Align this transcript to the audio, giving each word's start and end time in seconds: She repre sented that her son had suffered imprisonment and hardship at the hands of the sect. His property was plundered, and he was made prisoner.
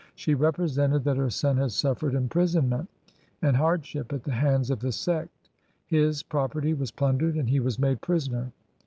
She 0.15 0.35
repre 0.35 0.63
sented 0.65 1.03
that 1.03 1.17
her 1.17 1.29
son 1.29 1.57
had 1.57 1.71
suffered 1.73 2.15
imprisonment 2.15 2.89
and 3.39 3.55
hardship 3.55 4.11
at 4.11 4.23
the 4.23 4.31
hands 4.31 4.71
of 4.71 4.79
the 4.79 4.91
sect. 4.91 5.51
His 5.85 6.23
property 6.23 6.73
was 6.73 6.89
plundered, 6.89 7.35
and 7.35 7.47
he 7.47 7.59
was 7.59 7.77
made 7.77 8.01
prisoner. 8.01 8.51